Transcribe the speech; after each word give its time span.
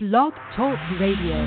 Blog 0.00 0.32
Talk 0.54 0.78
Radio. 1.00 1.44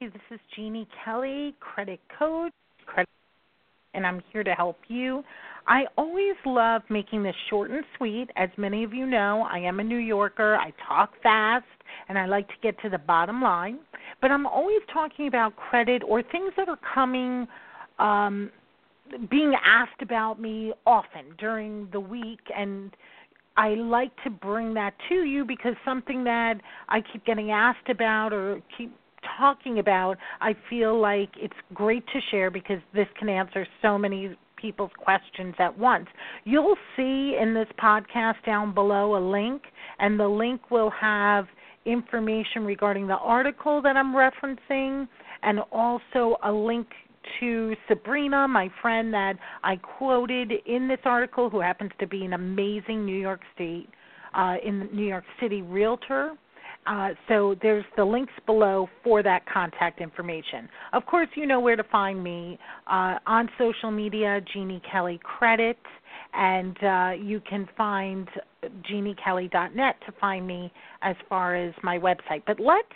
Hey, 0.00 0.06
This 0.06 0.22
is 0.30 0.40
Jeanne 0.56 0.86
Kelly, 1.04 1.54
credit 1.60 2.00
coach, 2.18 2.50
credit, 2.86 3.10
and 3.92 4.06
I'm 4.06 4.22
here 4.32 4.42
to 4.42 4.52
help 4.52 4.78
you. 4.88 5.22
I 5.66 5.82
always 5.98 6.34
love 6.46 6.80
making 6.88 7.22
this 7.22 7.34
short 7.50 7.70
and 7.70 7.84
sweet. 7.98 8.30
As 8.36 8.48
many 8.56 8.84
of 8.84 8.94
you 8.94 9.04
know, 9.04 9.46
I 9.52 9.58
am 9.58 9.80
a 9.80 9.84
New 9.84 9.98
Yorker. 9.98 10.56
I 10.56 10.72
talk 10.88 11.12
fast, 11.22 11.66
and 12.08 12.18
I 12.18 12.24
like 12.24 12.48
to 12.48 12.54
get 12.62 12.80
to 12.80 12.88
the 12.88 12.96
bottom 12.96 13.42
line. 13.42 13.80
But 14.22 14.30
I'm 14.30 14.46
always 14.46 14.80
talking 14.90 15.28
about 15.28 15.56
credit 15.56 16.04
or 16.08 16.22
things 16.22 16.54
that 16.56 16.70
are 16.70 16.78
coming, 16.94 17.46
um, 17.98 18.50
being 19.30 19.52
asked 19.62 20.00
about 20.00 20.40
me 20.40 20.72
often 20.86 21.34
during 21.38 21.86
the 21.92 22.00
week 22.00 22.40
and 22.56 22.96
I 23.56 23.70
like 23.70 24.12
to 24.24 24.30
bring 24.30 24.74
that 24.74 24.94
to 25.08 25.14
you 25.14 25.44
because 25.44 25.74
something 25.84 26.24
that 26.24 26.60
I 26.88 27.00
keep 27.00 27.24
getting 27.24 27.50
asked 27.50 27.88
about 27.88 28.32
or 28.32 28.60
keep 28.76 28.94
talking 29.38 29.78
about, 29.78 30.16
I 30.40 30.54
feel 30.68 31.00
like 31.00 31.30
it's 31.36 31.54
great 31.74 32.04
to 32.08 32.20
share 32.30 32.50
because 32.50 32.80
this 32.94 33.08
can 33.18 33.28
answer 33.28 33.66
so 33.82 33.98
many 33.98 34.36
people's 34.56 34.90
questions 34.96 35.54
at 35.58 35.76
once. 35.78 36.06
You'll 36.44 36.76
see 36.96 37.36
in 37.40 37.54
this 37.54 37.68
podcast 37.82 38.44
down 38.44 38.74
below 38.74 39.16
a 39.16 39.22
link, 39.30 39.62
and 39.98 40.18
the 40.18 40.28
link 40.28 40.70
will 40.70 40.90
have 40.90 41.46
information 41.84 42.64
regarding 42.64 43.06
the 43.06 43.14
article 43.14 43.80
that 43.82 43.96
I'm 43.96 44.12
referencing 44.12 45.06
and 45.42 45.60
also 45.70 46.36
a 46.42 46.50
link 46.50 46.88
to 47.40 47.74
Sabrina, 47.88 48.46
my 48.48 48.70
friend 48.80 49.12
that 49.14 49.34
I 49.62 49.76
quoted 49.76 50.52
in 50.66 50.88
this 50.88 51.00
article, 51.04 51.50
who 51.50 51.60
happens 51.60 51.90
to 52.00 52.06
be 52.06 52.24
an 52.24 52.32
amazing 52.32 53.04
New 53.04 53.16
York 53.18 53.40
State, 53.54 53.88
uh, 54.36 54.56
in 54.64 54.88
New 54.92 55.06
York 55.06 55.24
City 55.40 55.62
realtor. 55.62 56.32
Uh, 56.86 57.10
so 57.26 57.56
there's 57.62 57.84
the 57.96 58.04
links 58.04 58.32
below 58.44 58.88
for 59.02 59.22
that 59.22 59.42
contact 59.52 60.00
information. 60.00 60.68
Of 60.92 61.04
course, 61.06 61.28
you 61.34 61.46
know 61.46 61.58
where 61.58 61.74
to 61.74 61.84
find 61.84 62.22
me 62.22 62.58
uh, 62.86 63.16
on 63.26 63.48
social 63.58 63.90
media, 63.90 64.40
Jeanne 64.52 64.80
Kelly 64.90 65.18
Credit, 65.22 65.78
and 66.32 66.76
uh, 66.84 67.10
you 67.20 67.40
can 67.40 67.68
find 67.76 68.28
jeannekelly.net 68.88 69.96
to 70.06 70.12
find 70.20 70.46
me 70.46 70.72
as 71.02 71.16
far 71.28 71.56
as 71.56 71.74
my 71.82 71.98
website. 71.98 72.42
But 72.46 72.60
let's 72.60 72.86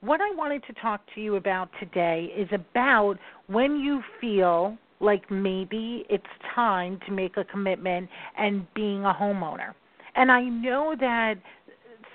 what 0.00 0.20
I 0.20 0.30
wanted 0.34 0.62
to 0.64 0.72
talk 0.74 1.00
to 1.14 1.20
you 1.20 1.36
about 1.36 1.68
today 1.80 2.32
is 2.36 2.48
about 2.52 3.16
when 3.48 3.80
you 3.80 4.02
feel 4.20 4.76
like 5.00 5.30
maybe 5.30 6.04
it's 6.08 6.24
time 6.54 6.98
to 7.06 7.12
make 7.12 7.36
a 7.36 7.44
commitment 7.44 8.08
and 8.36 8.66
being 8.74 9.04
a 9.04 9.12
homeowner. 9.12 9.74
And 10.14 10.30
I 10.30 10.42
know 10.42 10.94
that 10.98 11.34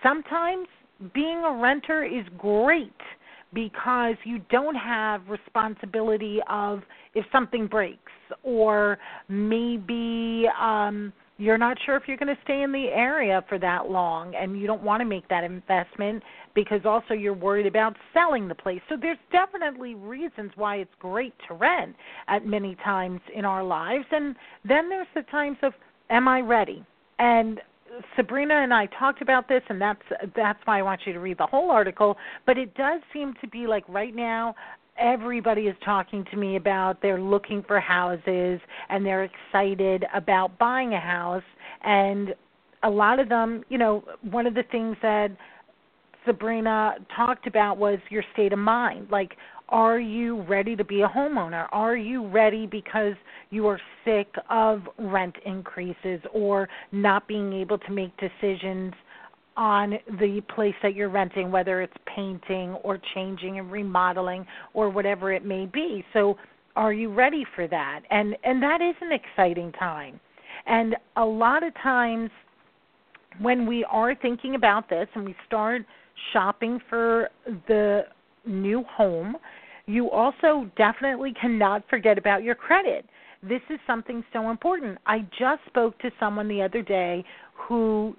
sometimes 0.02 0.67
being 1.14 1.44
a 1.45 1.54
renter 1.61 2.04
is 2.04 2.26
great 2.38 2.94
because 3.54 4.16
you 4.23 4.39
don't 4.50 4.76
have 4.76 5.22
responsibility 5.28 6.39
of 6.50 6.81
if 7.14 7.26
something 7.31 7.67
breaks 7.67 8.11
or 8.44 8.98
maybe 9.30 10.45
um 10.59 11.14
you're 11.44 11.58
not 11.58 11.77
sure 11.86 11.95
if 11.95 12.03
you're 12.08 12.17
going 12.17 12.33
to 12.33 12.41
stay 12.44 12.61
in 12.61 12.72
the 12.72 12.88
area 12.88 13.44
for 13.49 13.59
that 13.59 13.89
long 13.89 14.33
and 14.36 14.59
you 14.59 14.67
don't 14.67 14.83
want 14.83 15.02
to 15.02 15.05
make 15.05 15.27
that 15.30 15.44
investment 15.44 16.23
because 16.55 16.81
also 16.86 17.13
you're 17.13 17.33
worried 17.33 17.66
about 17.66 17.95
selling 18.13 18.47
the 18.47 18.55
place. 18.55 18.81
So 18.89 18.95
there's 18.99 19.17
definitely 19.31 19.95
reasons 19.95 20.52
why 20.55 20.77
it's 20.77 20.94
great 20.99 21.33
to 21.47 21.53
rent 21.53 21.95
at 22.27 22.45
many 22.45 22.75
times 22.83 23.19
in 23.36 23.45
our 23.45 23.64
lives 23.64 24.05
and 24.11 24.36
then 24.64 24.89
there's 24.89 25.08
the 25.16 25.23
times 25.23 25.58
of 25.64 25.73
am 26.09 26.27
I 26.27 26.41
ready? 26.41 26.86
And 27.19 27.59
Sabrina 28.16 28.55
and 28.55 28.73
I 28.73 28.88
talked 28.88 29.21
about 29.21 29.47
this, 29.47 29.61
and 29.69 29.80
that's 29.80 30.02
that's 30.36 30.59
why 30.66 30.80
I 30.80 30.81
want 30.81 31.02
you 31.05 31.14
to 31.14 31.19
read 31.19 31.38
the 31.38 31.45
whole 31.45 31.69
article. 31.69 32.17
But 32.45 32.58
it 32.58 32.73
does 32.75 33.02
seem 33.11 33.36
to 33.41 33.47
be 33.47 33.67
like 33.67 33.83
right 33.88 34.16
now, 34.16 34.55
everybody 34.97 35.63
is 35.63 35.75
talking 35.83 36.25
to 36.31 36.38
me 36.38 36.55
about 36.55 37.02
they're 37.02 37.22
looking 37.22 37.64
for 37.67 37.80
houses 37.80 38.59
and 38.89 39.05
they're 39.05 39.23
excited 39.23 40.05
about 40.14 40.58
buying 40.59 40.93
a 40.93 40.99
house. 40.99 41.43
And 41.83 42.33
a 42.83 42.89
lot 42.89 43.20
of 43.20 43.30
them 43.30 43.64
you 43.70 43.77
know 43.77 44.04
one 44.30 44.45
of 44.45 44.54
the 44.54 44.64
things 44.71 44.98
that 45.02 45.30
Sabrina 46.26 46.95
talked 47.15 47.48
about 47.48 47.77
was 47.77 47.99
your 48.09 48.23
state 48.33 48.54
of 48.54 48.59
mind. 48.59 49.08
Like 49.09 49.36
are 49.70 49.99
you 49.99 50.42
ready 50.43 50.76
to 50.76 50.83
be 50.83 51.02
a 51.02 51.08
homeowner? 51.08 51.67
Are 51.71 51.95
you 51.95 52.27
ready 52.27 52.67
because 52.67 53.14
you 53.49 53.65
are 53.67 53.80
sick 54.05 54.27
of 54.49 54.83
rent 54.99 55.36
increases 55.45 56.21
or 56.31 56.70
not 56.92 57.27
being 57.27 57.54
able 57.54 57.80
to 57.80 57.92
make 57.92 58.11
decisions 58.17 58.93
on 59.55 59.93
the 60.19 60.41
place 60.55 60.75
that 60.81 60.95
you're 60.95 61.09
renting, 61.09 61.52
whether 61.52 61.81
it's 61.81 61.93
painting 62.15 62.71
or 62.83 62.99
changing 63.14 63.59
and 63.59 63.71
remodeling 63.71 64.45
or 64.73 64.89
whatever 64.89 65.31
it 65.31 65.45
may 65.45 65.65
be. 65.65 66.03
So, 66.14 66.37
are 66.75 66.93
you 66.93 67.14
ready 67.14 67.45
for 67.55 67.67
that? 67.67 68.02
And 68.09 68.36
and 68.43 68.61
that 68.63 68.81
is 68.81 68.95
an 69.02 69.11
exciting 69.11 69.71
time. 69.73 70.19
And 70.65 70.95
a 71.17 71.25
lot 71.25 71.63
of 71.63 71.73
times 71.75 72.31
when 73.39 73.65
we 73.65 73.83
are 73.86 74.15
thinking 74.15 74.55
about 74.55 74.89
this 74.89 75.08
and 75.15 75.25
we 75.25 75.36
start 75.45 75.83
shopping 76.31 76.80
for 76.89 77.30
the 77.67 78.03
new 78.45 78.83
home, 78.83 79.37
you 79.86 80.09
also 80.09 80.69
definitely 80.77 81.33
cannot 81.39 81.83
forget 81.89 82.17
about 82.17 82.43
your 82.43 82.55
credit. 82.55 83.05
This 83.42 83.61
is 83.69 83.80
something 83.86 84.23
so 84.31 84.49
important. 84.49 84.97
I 85.05 85.19
just 85.37 85.61
spoke 85.67 85.97
to 85.99 86.11
someone 86.19 86.47
the 86.47 86.61
other 86.61 86.81
day 86.81 87.25
who 87.53 88.15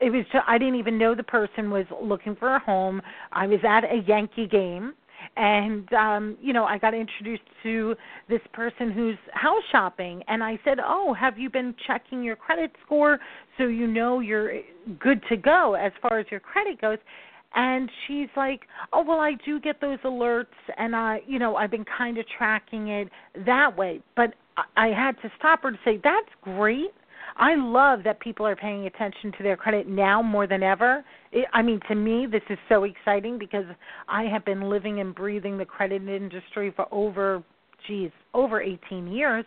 it 0.00 0.10
was 0.10 0.24
just, 0.32 0.44
I 0.46 0.58
didn't 0.58 0.76
even 0.76 0.98
know 0.98 1.14
the 1.14 1.22
person 1.22 1.70
was 1.70 1.86
looking 2.02 2.36
for 2.36 2.54
a 2.54 2.58
home. 2.58 3.00
I 3.32 3.46
was 3.46 3.60
at 3.64 3.84
a 3.84 4.02
Yankee 4.06 4.46
game 4.46 4.94
and 5.36 5.92
um 5.92 6.36
you 6.40 6.52
know 6.52 6.64
I 6.64 6.78
got 6.78 6.94
introduced 6.94 7.42
to 7.62 7.94
this 8.28 8.40
person 8.52 8.90
who's 8.92 9.16
house 9.32 9.62
shopping 9.72 10.22
and 10.28 10.42
I 10.42 10.58
said, 10.64 10.78
"Oh, 10.82 11.14
have 11.14 11.38
you 11.38 11.50
been 11.50 11.74
checking 11.86 12.22
your 12.22 12.36
credit 12.36 12.70
score 12.84 13.18
so 13.58 13.64
you 13.64 13.86
know 13.86 14.20
you're 14.20 14.60
good 14.98 15.22
to 15.28 15.36
go 15.36 15.74
as 15.74 15.92
far 16.00 16.18
as 16.18 16.26
your 16.30 16.40
credit 16.40 16.80
goes?" 16.80 16.98
And 17.54 17.90
she's 18.06 18.28
like, 18.36 18.66
"Oh, 18.92 19.02
well, 19.02 19.20
I 19.20 19.32
do 19.44 19.58
get 19.58 19.80
those 19.80 19.98
alerts 20.00 20.46
and 20.76 20.94
I, 20.94 21.22
you 21.26 21.38
know, 21.38 21.56
I've 21.56 21.70
been 21.70 21.86
kind 21.96 22.18
of 22.18 22.26
tracking 22.36 22.88
it 22.88 23.08
that 23.46 23.76
way." 23.76 24.00
But 24.14 24.34
I 24.76 24.88
had 24.88 25.20
to 25.22 25.30
stop 25.38 25.62
her 25.62 25.70
to 25.72 25.78
say, 25.84 25.98
"That's 26.02 26.28
great." 26.42 26.92
I 27.38 27.54
love 27.54 28.00
that 28.04 28.20
people 28.20 28.46
are 28.46 28.56
paying 28.56 28.86
attention 28.86 29.30
to 29.36 29.42
their 29.42 29.56
credit 29.56 29.86
now 29.86 30.22
more 30.22 30.46
than 30.46 30.62
ever. 30.62 31.04
It, 31.32 31.46
I 31.52 31.62
mean, 31.62 31.80
to 31.88 31.94
me, 31.94 32.26
this 32.30 32.42
is 32.48 32.58
so 32.68 32.84
exciting 32.84 33.38
because 33.38 33.64
I 34.08 34.24
have 34.24 34.44
been 34.44 34.70
living 34.70 35.00
and 35.00 35.14
breathing 35.14 35.58
the 35.58 35.64
credit 35.64 36.08
industry 36.08 36.72
for 36.74 36.86
over, 36.90 37.42
geez, 37.86 38.10
over 38.32 38.62
18 38.62 39.08
years. 39.08 39.44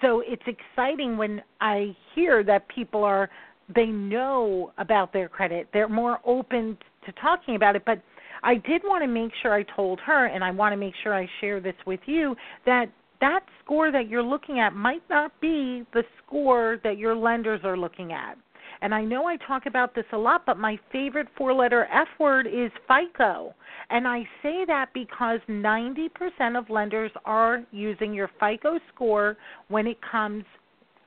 So 0.00 0.22
it's 0.24 0.42
exciting 0.46 1.16
when 1.16 1.42
I 1.60 1.96
hear 2.14 2.44
that 2.44 2.68
people 2.68 3.02
are, 3.02 3.28
they 3.74 3.86
know 3.86 4.72
about 4.78 5.12
their 5.12 5.28
credit. 5.28 5.68
They're 5.72 5.88
more 5.88 6.20
open 6.24 6.78
to 7.06 7.12
talking 7.20 7.56
about 7.56 7.74
it. 7.74 7.82
But 7.84 8.00
I 8.44 8.54
did 8.54 8.82
want 8.84 9.02
to 9.02 9.08
make 9.08 9.32
sure 9.42 9.52
I 9.52 9.64
told 9.74 10.00
her, 10.00 10.26
and 10.26 10.44
I 10.44 10.50
want 10.52 10.72
to 10.72 10.76
make 10.76 10.94
sure 11.02 11.14
I 11.14 11.28
share 11.40 11.60
this 11.60 11.74
with 11.86 12.00
you, 12.06 12.36
that 12.66 12.86
that 13.22 13.40
score 13.64 13.90
that 13.92 14.08
you're 14.08 14.22
looking 14.22 14.58
at 14.58 14.74
might 14.74 15.02
not 15.08 15.32
be 15.40 15.84
the 15.94 16.02
score 16.18 16.78
that 16.84 16.98
your 16.98 17.14
lenders 17.14 17.60
are 17.64 17.78
looking 17.78 18.12
at. 18.12 18.36
And 18.82 18.92
I 18.92 19.04
know 19.04 19.26
I 19.26 19.36
talk 19.36 19.66
about 19.66 19.94
this 19.94 20.04
a 20.12 20.18
lot, 20.18 20.44
but 20.44 20.58
my 20.58 20.76
favorite 20.90 21.28
four 21.38 21.54
letter 21.54 21.86
F 21.92 22.08
word 22.18 22.48
is 22.48 22.70
FICO. 22.88 23.54
And 23.90 24.08
I 24.08 24.22
say 24.42 24.64
that 24.66 24.86
because 24.92 25.38
90% 25.48 26.58
of 26.58 26.68
lenders 26.68 27.12
are 27.24 27.62
using 27.70 28.12
your 28.12 28.28
FICO 28.40 28.80
score 28.92 29.36
when 29.68 29.86
it 29.86 29.98
comes 30.10 30.44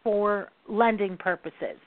for 0.03 0.49
lending 0.69 1.17
purposes. 1.17 1.77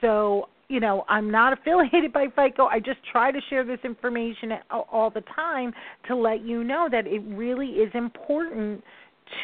So, 0.00 0.48
you 0.68 0.78
know, 0.78 1.04
I'm 1.08 1.28
not 1.28 1.52
affiliated 1.58 2.12
by 2.12 2.26
FICO. 2.36 2.66
I 2.66 2.78
just 2.78 3.00
try 3.10 3.32
to 3.32 3.40
share 3.50 3.64
this 3.64 3.80
information 3.82 4.52
all 4.70 5.10
the 5.10 5.24
time 5.34 5.72
to 6.06 6.14
let 6.14 6.44
you 6.44 6.62
know 6.62 6.88
that 6.88 7.08
it 7.08 7.22
really 7.26 7.66
is 7.66 7.90
important 7.94 8.84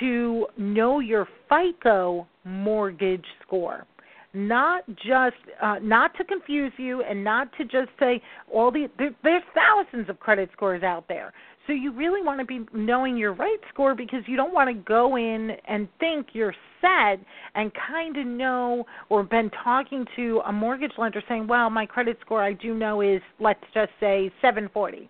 to 0.00 0.46
know 0.56 1.00
your 1.00 1.28
FICO 1.48 2.26
mortgage 2.44 3.24
score. 3.42 3.86
Not 4.34 4.84
just 4.96 5.36
uh, 5.62 5.76
not 5.80 6.14
to 6.18 6.24
confuse 6.24 6.72
you, 6.76 7.02
and 7.02 7.24
not 7.24 7.48
to 7.56 7.64
just 7.64 7.88
say 7.98 8.20
all 8.52 8.70
the 8.70 8.86
there, 8.98 9.14
there's 9.22 9.42
thousands 9.54 10.10
of 10.10 10.20
credit 10.20 10.50
scores 10.52 10.82
out 10.82 11.06
there. 11.08 11.32
So 11.66 11.72
you 11.72 11.90
really 11.90 12.22
want 12.22 12.38
to 12.40 12.44
be 12.44 12.60
knowing 12.72 13.16
your 13.16 13.32
right 13.32 13.58
score 13.72 13.94
because 13.94 14.20
you 14.26 14.36
don't 14.36 14.52
want 14.52 14.68
to 14.68 14.74
go 14.74 15.16
in 15.16 15.52
and 15.66 15.88
think 15.98 16.28
you're 16.34 16.54
set 16.82 17.18
and 17.54 17.72
kind 17.88 18.16
of 18.18 18.26
know 18.26 18.84
or 19.08 19.24
been 19.24 19.50
talking 19.64 20.04
to 20.16 20.42
a 20.46 20.52
mortgage 20.52 20.92
lender 20.98 21.22
saying, 21.28 21.46
"Well, 21.46 21.70
my 21.70 21.86
credit 21.86 22.18
score 22.20 22.42
I 22.42 22.52
do 22.52 22.74
know 22.74 23.00
is 23.00 23.22
let's 23.40 23.64
just 23.72 23.92
say 24.00 24.30
740." 24.42 25.08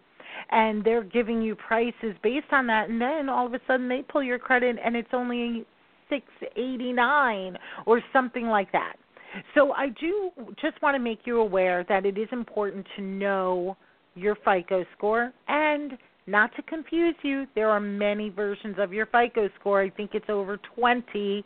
And 0.51 0.85
they're 0.85 1.05
giving 1.05 1.43
you 1.43 1.55
prices 1.55 2.15
based 2.23 2.53
on 2.53 2.67
that 2.67 2.89
and 2.89 3.01
then 3.01 3.29
all 3.29 3.47
of 3.47 3.55
a 3.55 3.61
sudden 3.67 3.89
they 3.89 4.03
pull 4.03 4.23
your 4.23 4.39
credit 4.39 4.77
and 4.85 4.97
it's 4.97 5.09
only 5.13 5.65
689 6.09 7.57
or 7.87 8.01
something 8.13 8.47
like 8.47 8.71
that. 8.73 8.95
So 9.55 9.73
I 9.73 9.89
do 10.01 10.31
just 10.61 10.81
want 10.83 10.95
to 10.95 10.99
make 10.99 11.21
you 11.25 11.41
aware 11.41 11.85
that 11.89 12.07
it 12.07 12.17
is 12.17 12.29
important 12.33 12.87
to 12.97 13.03
know 13.03 13.77
your 14.15 14.37
FICO 14.45 14.85
score 14.97 15.33
and 15.49 15.99
not 16.27 16.55
to 16.57 16.63
confuse 16.63 17.15
you, 17.23 17.47
there 17.55 17.71
are 17.71 17.81
many 17.81 18.31
versions 18.31 18.77
of 18.79 18.93
your 18.93 19.07
FICO 19.07 19.49
score. 19.61 19.81
I 19.81 19.91
think 19.91 20.11
it's 20.15 20.29
over 20.29 20.59
20. 20.75 21.45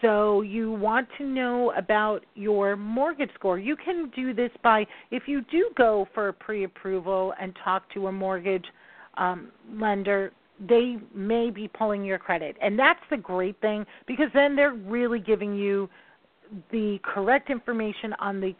So 0.00 0.42
you 0.42 0.72
want 0.72 1.08
to 1.18 1.24
know 1.24 1.72
about 1.76 2.24
your 2.34 2.76
mortgage 2.76 3.30
score. 3.34 3.58
You 3.58 3.76
can 3.76 4.10
do 4.14 4.32
this 4.32 4.50
by 4.62 4.86
if 5.10 5.24
you 5.26 5.42
do 5.50 5.70
go 5.76 6.08
for 6.14 6.28
a 6.28 6.32
pre-approval 6.32 7.34
and 7.40 7.56
talk 7.62 7.92
to 7.94 8.06
a 8.06 8.12
mortgage 8.12 8.64
um, 9.18 9.50
lender, 9.74 10.32
they 10.68 10.98
may 11.14 11.50
be 11.50 11.68
pulling 11.68 12.04
your 12.04 12.18
credit. 12.18 12.56
And 12.62 12.78
that's 12.78 13.00
the 13.10 13.16
great 13.16 13.60
thing 13.60 13.84
because 14.06 14.28
then 14.32 14.56
they're 14.56 14.74
really 14.74 15.18
giving 15.18 15.54
you 15.54 15.88
the 16.70 16.98
correct 17.02 17.50
information 17.50 18.14
on 18.18 18.40
the 18.40 18.54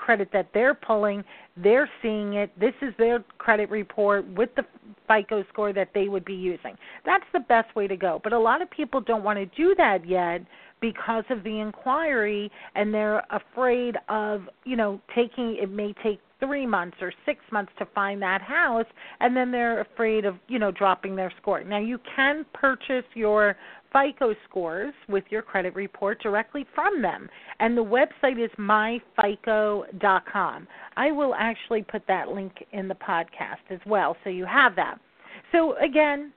credit 0.00 0.28
that 0.32 0.48
they're 0.54 0.74
pulling. 0.74 1.22
They're 1.56 1.88
seeing 2.02 2.34
it. 2.34 2.58
This 2.58 2.74
is 2.82 2.92
their 2.98 3.22
credit 3.38 3.70
report 3.70 4.26
with 4.34 4.50
the 4.56 4.64
FICO 5.06 5.44
score 5.52 5.72
that 5.72 5.90
they 5.94 6.08
would 6.08 6.24
be 6.24 6.34
using. 6.34 6.74
That's 7.04 7.24
the 7.32 7.40
best 7.40 7.74
way 7.76 7.86
to 7.86 7.96
go. 7.96 8.20
But 8.24 8.32
a 8.32 8.38
lot 8.38 8.62
of 8.62 8.70
people 8.70 9.00
don't 9.00 9.22
want 9.22 9.38
to 9.38 9.46
do 9.46 9.74
that 9.76 10.08
yet 10.08 10.42
because 10.80 11.24
of 11.30 11.42
the 11.44 11.60
inquiry 11.60 12.50
and 12.74 12.92
they're 12.92 13.22
afraid 13.30 13.96
of, 14.08 14.42
you 14.64 14.76
know, 14.76 15.00
taking 15.14 15.58
it 15.60 15.70
may 15.70 15.94
take 16.02 16.20
3 16.40 16.66
months 16.66 16.96
or 17.00 17.12
6 17.24 17.40
months 17.52 17.72
to 17.78 17.86
find 17.94 18.20
that 18.22 18.42
house 18.42 18.86
and 19.20 19.36
then 19.36 19.50
they're 19.50 19.80
afraid 19.80 20.24
of, 20.24 20.36
you 20.48 20.58
know, 20.58 20.70
dropping 20.70 21.14
their 21.14 21.32
score. 21.40 21.62
Now 21.62 21.78
you 21.78 21.98
can 22.16 22.44
purchase 22.52 23.04
your 23.14 23.56
FICO 23.92 24.34
scores 24.48 24.94
with 25.08 25.24
your 25.30 25.42
credit 25.42 25.74
report 25.74 26.20
directly 26.22 26.64
from 26.74 27.02
them. 27.02 27.28
And 27.58 27.76
the 27.76 27.84
website 27.84 28.42
is 28.42 28.50
myfico.com. 28.58 29.08
I 30.96 31.10
will 31.10 31.34
actually 31.34 31.82
put 31.82 32.06
that 32.08 32.28
link 32.28 32.64
in 32.72 32.88
the 32.88 32.94
podcast 32.94 33.70
as 33.70 33.80
well 33.86 34.16
so 34.24 34.30
you 34.30 34.46
have 34.46 34.76
that. 34.76 34.98
So, 35.52 35.74
again, 35.78 36.32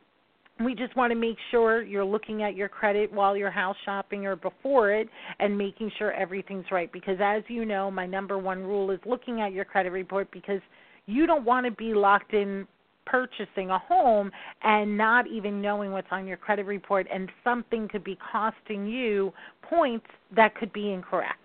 we 0.63 0.75
just 0.75 0.95
want 0.95 1.11
to 1.11 1.15
make 1.15 1.37
sure 1.51 1.81
you're 1.81 2.05
looking 2.05 2.43
at 2.43 2.55
your 2.55 2.69
credit 2.69 3.11
while 3.11 3.35
you're 3.35 3.51
house 3.51 3.75
shopping 3.85 4.25
or 4.25 4.35
before 4.35 4.91
it 4.91 5.07
and 5.39 5.57
making 5.57 5.91
sure 5.97 6.11
everything's 6.13 6.65
right 6.71 6.91
because 6.91 7.17
as 7.21 7.43
you 7.47 7.65
know 7.65 7.89
my 7.89 8.05
number 8.05 8.37
one 8.37 8.63
rule 8.63 8.91
is 8.91 8.99
looking 9.05 9.41
at 9.41 9.53
your 9.53 9.65
credit 9.65 9.91
report 9.91 10.29
because 10.31 10.61
you 11.05 11.25
don't 11.25 11.45
want 11.45 11.65
to 11.65 11.71
be 11.71 11.93
locked 11.93 12.33
in 12.33 12.67
purchasing 13.05 13.69
a 13.69 13.79
home 13.79 14.31
and 14.63 14.97
not 14.97 15.27
even 15.27 15.61
knowing 15.61 15.91
what's 15.91 16.07
on 16.11 16.25
your 16.25 16.37
credit 16.37 16.65
report 16.65 17.07
and 17.13 17.29
something 17.43 17.87
could 17.87 18.03
be 18.03 18.17
costing 18.31 18.85
you 18.85 19.33
points 19.61 20.07
that 20.35 20.55
could 20.55 20.71
be 20.73 20.91
incorrect. 20.91 21.39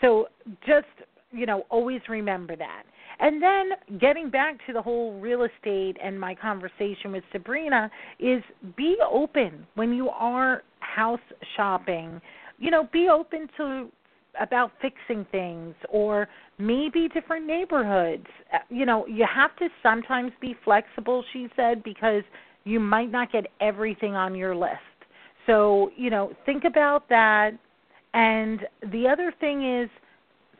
So 0.00 0.28
just, 0.66 0.86
you 1.32 1.46
know, 1.46 1.66
always 1.70 2.00
remember 2.08 2.56
that. 2.56 2.84
And 3.18 3.42
then 3.42 3.98
getting 3.98 4.30
back 4.30 4.58
to 4.66 4.72
the 4.72 4.82
whole 4.82 5.18
real 5.20 5.44
estate 5.44 5.96
and 6.02 6.20
my 6.20 6.34
conversation 6.34 7.12
with 7.12 7.24
Sabrina 7.32 7.90
is 8.18 8.42
be 8.76 8.96
open 9.10 9.66
when 9.74 9.94
you 9.94 10.10
are 10.10 10.62
house 10.80 11.20
shopping. 11.56 12.20
You 12.58 12.70
know, 12.70 12.88
be 12.92 13.08
open 13.08 13.48
to 13.56 13.88
about 14.40 14.72
fixing 14.82 15.26
things 15.32 15.74
or 15.88 16.28
maybe 16.58 17.08
different 17.08 17.46
neighborhoods. 17.46 18.26
Uh, 18.52 18.58
you 18.68 18.84
know, 18.84 19.06
you 19.06 19.26
have 19.32 19.56
to 19.56 19.68
sometimes 19.82 20.32
be 20.40 20.54
flexible, 20.64 21.24
she 21.32 21.48
said, 21.56 21.82
because 21.82 22.22
you 22.64 22.80
might 22.80 23.10
not 23.10 23.32
get 23.32 23.46
everything 23.60 24.14
on 24.14 24.34
your 24.34 24.54
list. 24.54 24.74
So, 25.46 25.90
you 25.96 26.10
know, 26.10 26.32
think 26.44 26.64
about 26.64 27.08
that. 27.08 27.52
And 28.12 28.60
the 28.92 29.08
other 29.08 29.32
thing 29.40 29.80
is 29.80 29.88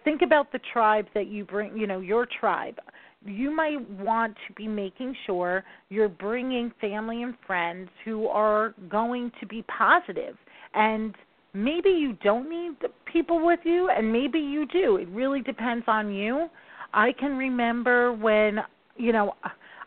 think 0.07 0.23
about 0.23 0.53
the 0.53 0.61
tribe 0.73 1.07
that 1.15 1.27
you 1.27 1.45
bring, 1.45 1.77
you 1.77 1.87
know, 1.87 1.99
your 2.01 2.27
tribe. 2.41 2.79
You 3.25 3.51
might 3.55 3.91
want 3.91 4.37
to 4.47 4.55
be 4.55 4.69
making 4.69 5.17
sure 5.27 5.65
you're 5.89 6.09
bringing 6.09 6.73
family 6.81 7.25
and 7.25 7.35
friends 7.45 7.91
who 8.05 8.29
are 8.29 8.73
going 8.89 9.33
to 9.41 9.47
be 9.47 9.63
positive. 9.63 10.37
and 10.75 11.15
maybe 11.57 11.89
you 11.89 12.13
don't 12.23 12.49
need 12.51 12.77
people 13.11 13.45
with 13.45 13.61
you 13.65 13.89
and 13.89 14.13
maybe 14.13 14.39
you 14.39 14.67
do. 14.67 14.97
It 14.97 15.09
really 15.09 15.41
depends 15.41 15.85
on 15.89 16.13
you. 16.13 16.49
I 16.93 17.13
can 17.19 17.37
remember 17.37 18.13
when 18.13 18.59
you 18.97 19.13
know 19.13 19.35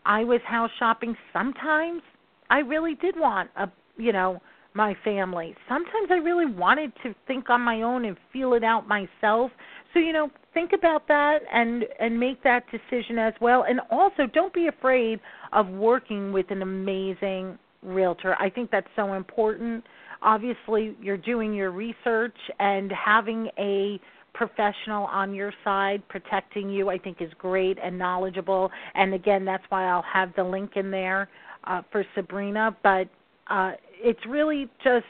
i 0.04 0.24
was 0.24 0.40
house 0.46 0.70
shopping. 0.78 1.16
Sometimes 1.32 2.02
i 2.50 2.58
really 2.58 2.94
did 2.96 3.14
want 3.18 3.50
a 3.56 3.68
you 3.96 4.12
know 4.12 4.40
my 4.74 4.96
family. 5.04 5.54
Sometimes 5.68 6.08
i 6.10 6.16
really 6.16 6.46
wanted 6.46 6.92
to 7.04 7.14
think 7.28 7.48
on 7.50 7.60
my 7.60 7.82
own 7.82 8.04
and 8.04 8.16
feel 8.32 8.54
it 8.54 8.64
out 8.64 8.88
myself 8.88 9.50
so 9.92 9.98
you 9.98 10.12
know 10.12 10.30
think 10.54 10.72
about 10.72 11.06
that 11.08 11.38
and 11.52 11.84
and 11.98 12.18
make 12.18 12.42
that 12.42 12.64
decision 12.70 13.18
as 13.18 13.34
well. 13.40 13.64
And 13.68 13.80
also 13.90 14.26
don't 14.32 14.52
be 14.52 14.68
afraid 14.68 15.20
of 15.52 15.68
working 15.68 16.32
with 16.32 16.50
an 16.50 16.62
amazing 16.62 17.58
realtor. 17.82 18.36
I 18.38 18.50
think 18.50 18.70
that's 18.70 18.88
so 18.96 19.14
important. 19.14 19.84
Obviously 20.22 20.96
you're 21.00 21.16
doing 21.16 21.54
your 21.54 21.70
research 21.70 22.36
and 22.58 22.92
having 22.92 23.48
a 23.58 24.00
professional 24.34 25.06
on 25.06 25.34
your 25.34 25.52
side 25.64 26.06
protecting 26.08 26.70
you 26.70 26.88
i 26.88 26.96
think 26.96 27.20
is 27.20 27.32
great 27.38 27.78
and 27.82 27.98
knowledgeable. 27.98 28.70
And 28.94 29.14
again 29.14 29.44
that's 29.44 29.64
why 29.70 29.86
i'll 29.86 30.02
have 30.02 30.32
the 30.36 30.44
link 30.44 30.72
in 30.76 30.90
there 30.90 31.28
uh, 31.64 31.82
for 31.90 32.04
sabrina. 32.14 32.76
But 32.82 33.08
uh, 33.48 33.72
it's 33.94 34.24
really 34.28 34.68
just 34.84 35.06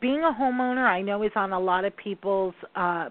being 0.00 0.20
a 0.20 0.32
homeowner 0.32 0.86
i 0.86 1.02
know 1.02 1.22
is 1.24 1.32
on 1.34 1.52
a 1.52 1.58
lot 1.58 1.84
of 1.84 1.96
people's 1.96 2.54
uh, 2.76 3.08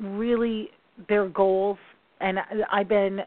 really 0.00 0.70
their 1.08 1.28
goals 1.28 1.78
and 2.20 2.38
i've 2.72 2.88
been 2.88 3.20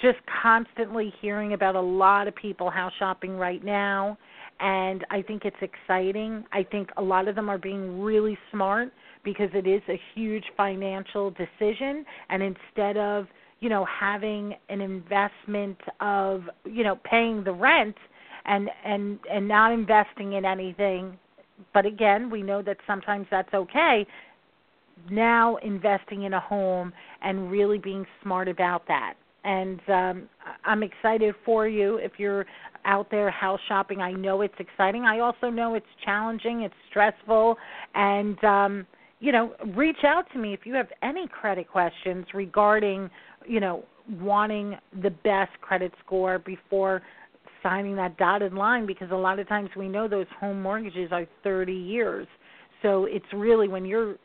just 0.00 0.18
constantly 0.42 1.12
hearing 1.20 1.54
about 1.54 1.74
a 1.74 1.80
lot 1.80 2.28
of 2.28 2.34
people 2.36 2.70
house 2.70 2.92
shopping 2.98 3.36
right 3.36 3.64
now 3.64 4.16
and 4.60 5.06
I 5.10 5.22
think 5.22 5.44
it's 5.44 5.56
exciting. 5.60 6.44
I 6.52 6.64
think 6.64 6.90
a 6.96 7.02
lot 7.02 7.28
of 7.28 7.36
them 7.36 7.48
are 7.48 7.58
being 7.58 8.00
really 8.00 8.36
smart 8.50 8.92
because 9.24 9.50
it 9.54 9.66
is 9.66 9.82
a 9.88 10.00
huge 10.14 10.44
financial 10.56 11.30
decision 11.30 12.04
and 12.30 12.42
instead 12.42 12.96
of, 12.96 13.26
you 13.60 13.68
know, 13.68 13.84
having 13.84 14.54
an 14.68 14.80
investment 14.80 15.78
of, 16.00 16.42
you 16.64 16.82
know, 16.82 16.98
paying 17.04 17.44
the 17.44 17.52
rent 17.52 17.96
and 18.46 18.70
and 18.84 19.18
and 19.30 19.46
not 19.46 19.72
investing 19.72 20.34
in 20.34 20.44
anything, 20.44 21.18
but 21.74 21.84
again, 21.84 22.30
we 22.30 22.42
know 22.42 22.62
that 22.62 22.78
sometimes 22.86 23.26
that's 23.30 23.52
okay. 23.52 24.06
Now 25.10 25.56
investing 25.56 26.22
in 26.24 26.34
a 26.34 26.40
home 26.40 26.92
and 27.22 27.50
really 27.50 27.78
being 27.78 28.06
smart 28.22 28.48
about 28.48 28.86
that 28.88 29.14
and 29.44 29.80
um, 29.88 30.28
I'm 30.64 30.82
excited 30.82 31.34
for 31.44 31.66
you 31.66 31.96
if 31.96 32.12
you're 32.18 32.44
out 32.84 33.10
there 33.10 33.30
house 33.30 33.60
shopping. 33.68 34.00
I 34.00 34.12
know 34.12 34.42
it's 34.42 34.54
exciting. 34.58 35.04
I 35.04 35.20
also 35.20 35.48
know 35.48 35.74
it's 35.74 35.86
challenging, 36.04 36.62
it's 36.62 36.74
stressful, 36.90 37.56
and 37.94 38.42
um, 38.44 38.86
you 39.20 39.32
know, 39.32 39.54
reach 39.74 40.04
out 40.04 40.24
to 40.32 40.38
me 40.38 40.54
if 40.54 40.60
you 40.64 40.74
have 40.74 40.88
any 41.02 41.26
credit 41.28 41.68
questions 41.68 42.26
regarding, 42.34 43.10
you 43.46 43.58
know, 43.58 43.84
wanting 44.20 44.76
the 45.02 45.10
best 45.10 45.50
credit 45.60 45.92
score 46.04 46.38
before 46.38 47.02
signing 47.62 47.96
that 47.96 48.16
dotted 48.16 48.52
line 48.52 48.86
because 48.86 49.10
a 49.10 49.16
lot 49.16 49.38
of 49.38 49.48
times 49.48 49.70
we 49.76 49.88
know 49.88 50.06
those 50.06 50.26
home 50.38 50.62
mortgages 50.62 51.10
are 51.10 51.26
30 51.42 51.72
years. 51.72 52.28
So 52.82 53.06
it's 53.06 53.26
really 53.32 53.66
when 53.66 53.84
you're 53.84 54.16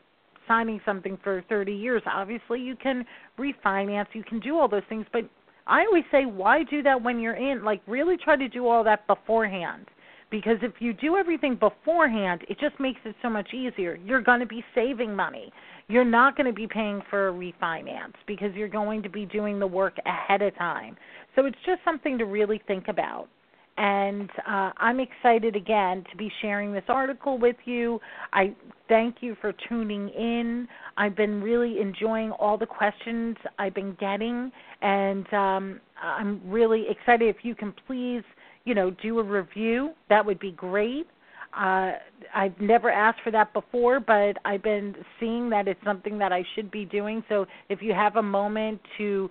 signing 0.46 0.80
something 0.84 1.18
for 1.22 1.44
30 1.48 1.72
years, 1.72 2.02
obviously 2.06 2.60
you 2.60 2.76
can 2.76 3.04
refinance, 3.38 4.06
you 4.12 4.24
can 4.24 4.40
do 4.40 4.58
all 4.58 4.68
those 4.68 4.82
things, 4.88 5.06
but 5.12 5.22
I 5.66 5.80
always 5.86 6.04
say, 6.10 6.26
why 6.26 6.62
do 6.64 6.82
that 6.82 7.02
when 7.02 7.18
you're 7.18 7.36
in? 7.36 7.64
Like, 7.64 7.80
really 7.86 8.16
try 8.22 8.36
to 8.36 8.48
do 8.48 8.68
all 8.68 8.84
that 8.84 9.06
beforehand. 9.06 9.86
Because 10.30 10.56
if 10.62 10.72
you 10.80 10.92
do 10.92 11.16
everything 11.16 11.54
beforehand, 11.54 12.42
it 12.48 12.58
just 12.58 12.78
makes 12.80 13.00
it 13.04 13.14
so 13.22 13.30
much 13.30 13.54
easier. 13.54 13.96
You're 14.04 14.22
going 14.22 14.40
to 14.40 14.46
be 14.46 14.64
saving 14.74 15.14
money. 15.14 15.52
You're 15.88 16.04
not 16.04 16.36
going 16.36 16.46
to 16.46 16.52
be 16.52 16.66
paying 16.66 17.02
for 17.08 17.28
a 17.28 17.32
refinance 17.32 18.14
because 18.26 18.52
you're 18.54 18.68
going 18.68 19.02
to 19.04 19.08
be 19.08 19.26
doing 19.26 19.58
the 19.58 19.66
work 19.66 19.94
ahead 20.06 20.42
of 20.42 20.56
time. 20.56 20.96
So 21.36 21.46
it's 21.46 21.58
just 21.64 21.80
something 21.84 22.18
to 22.18 22.24
really 22.24 22.60
think 22.66 22.88
about 22.88 23.28
and 23.76 24.30
uh, 24.46 24.70
I'm 24.76 25.00
excited 25.00 25.56
again 25.56 26.04
to 26.10 26.16
be 26.16 26.30
sharing 26.40 26.72
this 26.72 26.84
article 26.88 27.38
with 27.38 27.56
you. 27.64 28.00
I 28.32 28.54
thank 28.88 29.16
you 29.20 29.36
for 29.40 29.52
tuning 29.68 30.08
in. 30.10 30.68
I've 30.96 31.16
been 31.16 31.42
really 31.42 31.80
enjoying 31.80 32.30
all 32.32 32.56
the 32.56 32.66
questions 32.66 33.36
I've 33.58 33.74
been 33.74 33.96
getting, 33.98 34.52
and 34.80 35.32
um, 35.32 35.80
I'm 36.00 36.40
really 36.44 36.86
excited. 36.88 37.28
If 37.28 37.44
you 37.44 37.54
can 37.54 37.74
please, 37.86 38.22
you 38.64 38.74
know, 38.74 38.90
do 38.90 39.18
a 39.18 39.22
review, 39.22 39.92
that 40.08 40.24
would 40.24 40.38
be 40.38 40.52
great. 40.52 41.08
Uh, 41.56 41.92
I've 42.34 42.60
never 42.60 42.90
asked 42.90 43.20
for 43.22 43.30
that 43.30 43.52
before, 43.52 44.00
but 44.00 44.36
I've 44.44 44.62
been 44.62 44.94
seeing 45.20 45.50
that 45.50 45.68
it's 45.68 45.82
something 45.84 46.18
that 46.18 46.32
I 46.32 46.44
should 46.54 46.70
be 46.70 46.84
doing. 46.84 47.22
So 47.28 47.46
if 47.68 47.80
you 47.80 47.92
have 47.92 48.16
a 48.16 48.22
moment 48.22 48.80
to 48.98 49.30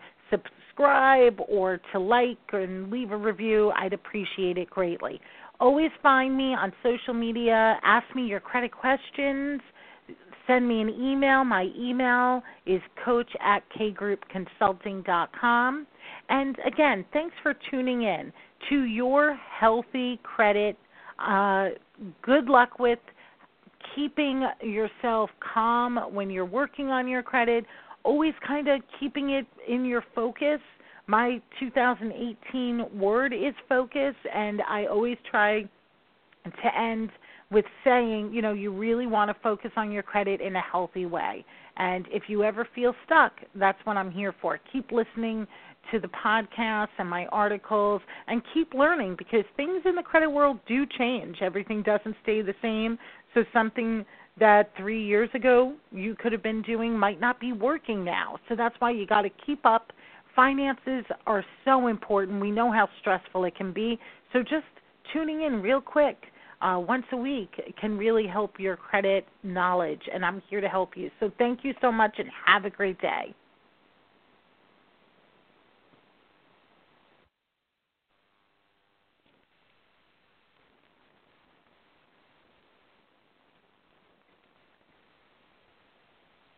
subscribe 0.74 1.39
or 1.48 1.80
to 1.92 2.00
like 2.00 2.38
and 2.51 2.89
leave 2.92 3.12
a 3.12 3.18
review, 3.18 3.72
I'd 3.75 3.94
appreciate 3.94 4.58
it 4.58 4.70
greatly. 4.70 5.22
Always 5.60 5.92
find 6.01 6.36
me 6.36 6.56
on 6.56 6.74
social 6.82 7.13
media. 7.13 7.80
Ask 7.84 8.08
me 8.15 8.25
your 8.25 8.39
credit 8.39 8.72
questions. 8.72 9.62
send 10.46 10.68
me 10.68 10.82
an 10.82 10.89
email. 10.89 11.46
My 11.46 11.70
email 11.77 12.44
is 12.65 12.82
coach 13.06 13.30
at 13.39 13.63
kgroupconsulting.com. 13.77 15.88
And 16.30 16.58
again, 16.68 17.06
thanks 17.13 17.36
for 17.42 17.53
tuning 17.72 18.03
in 18.03 18.34
to 18.70 18.84
your 18.84 19.39
healthy 19.60 20.20
credit. 20.24 20.77
Uh, 21.18 21.70
good 22.22 22.46
luck 22.46 22.80
with 22.80 23.00
keeping 23.96 24.46
yourself 24.62 25.30
calm 25.53 25.98
when 26.12 26.30
you're 26.30 26.46
working 26.46 26.89
on 26.89 27.08
your 27.08 27.24
credit, 27.24 27.65
always 28.03 28.33
kind 28.45 28.67
of 28.67 28.81
keeping 29.00 29.31
it 29.31 29.45
in 29.67 29.86
your 29.86 30.03
focus. 30.13 30.60
My 31.07 31.41
2018 31.60 33.00
word 33.00 33.33
is 33.33 33.53
focus, 33.67 34.15
and 34.33 34.62
I 34.67 34.86
always 34.86 35.17
try 35.29 35.63
to 36.45 36.77
end 36.77 37.10
with 37.51 37.65
saying, 37.83 38.31
you 38.33 38.41
know, 38.41 38.53
you 38.53 38.74
really 38.74 39.05
want 39.05 39.29
to 39.29 39.36
focus 39.41 39.72
on 39.75 39.91
your 39.91 40.03
credit 40.03 40.41
in 40.41 40.55
a 40.55 40.62
healthy 40.62 41.05
way. 41.05 41.45
And 41.77 42.07
if 42.12 42.24
you 42.27 42.43
ever 42.43 42.67
feel 42.74 42.93
stuck, 43.05 43.33
that's 43.55 43.77
what 43.86 43.98
I'm 43.98 44.12
here 44.12 44.33
for. 44.41 44.60
Keep 44.72 44.91
listening 44.91 45.48
to 45.91 46.00
the 46.00 46.07
podcasts 46.07 46.88
and 46.98 47.10
my 47.10 47.25
articles 47.27 48.01
and 48.27 48.41
keep 48.53 48.74
learning 48.74 49.15
because 49.17 49.43
things 49.57 49.81
in 49.86 49.95
the 49.95 50.01
credit 50.01 50.29
world 50.29 50.60
do 50.67 50.86
change. 50.98 51.38
Everything 51.41 51.83
doesn't 51.83 52.15
stay 52.24 52.41
the 52.41 52.55
same. 52.62 52.98
So 53.33 53.43
something 53.51 54.05
that 54.40 54.72
3 54.78 55.04
years 55.04 55.30
ago 55.34 55.74
you 55.92 56.16
could 56.16 56.32
have 56.32 56.44
been 56.44 56.62
doing 56.62 56.98
might 56.98 57.20
not 57.20 57.40
be 57.40 57.52
working 57.52 58.04
now. 58.04 58.38
So 58.50 58.56
that's 58.56 58.75
why 58.80 58.92
you 58.92 59.06
got 59.06 59.22
to 59.22 59.30
keep 59.46 59.66
up. 59.66 59.92
Finances 60.36 61.06
are 61.28 61.46
so 61.63 61.88
important. 61.88 62.42
We 62.42 62.52
know 62.52 62.72
how 62.72 62.90
stressful 63.00 63.44
it 63.46 63.56
can 63.56 63.72
be. 63.72 64.00
So 64.32 64.42
just 64.42 64.66
tuning 65.12 65.44
in 65.44 65.62
real 65.62 65.82
quick 65.82 66.18
uh, 66.62 66.80
once 66.80 67.06
a 67.12 67.18
week 67.18 67.52
can 67.80 67.98
really 67.98 68.25
help 68.25 68.60
your 68.60 68.78
credit 68.78 69.28
knowledge, 69.44 70.02
and 70.12 70.25
I'm 70.25 70.42
here 70.50 70.62
to 70.62 70.70
help 70.70 70.96
you. 70.96 71.12
So 71.20 71.30
thank 71.38 71.60
you 71.63 71.74
so 71.82 71.92
much 71.92 72.16
and 72.18 72.30
have 72.46 72.66
a 72.66 72.70
great 72.70 73.00
day. 73.02 73.36